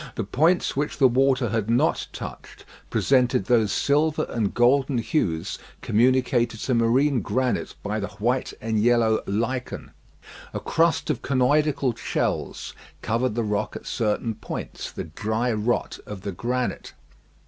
The 0.15 0.23
points 0.23 0.75
which 0.75 0.97
the 0.97 1.07
water 1.07 1.49
had 1.49 1.69
not 1.69 2.07
touched 2.11 2.65
presented 2.89 3.45
those 3.45 3.71
silver 3.71 4.25
and 4.31 4.51
golden 4.51 4.97
hues 4.97 5.59
communicated 5.83 6.59
to 6.61 6.73
marine 6.73 7.21
granite 7.21 7.75
by 7.83 7.99
the 7.99 8.07
white 8.07 8.51
and 8.59 8.79
yellow 8.79 9.21
lichen. 9.27 9.91
A 10.55 10.59
crust 10.59 11.11
of 11.11 11.21
conoidical 11.21 11.95
shells 11.95 12.73
covered 13.03 13.35
the 13.35 13.43
rock 13.43 13.75
at 13.75 13.85
certain 13.85 14.33
points, 14.33 14.91
the 14.91 15.03
dry 15.03 15.53
rot 15.53 15.99
of 16.07 16.21
the 16.21 16.31
granite. 16.31 16.95